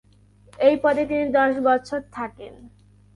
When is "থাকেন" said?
2.11-2.53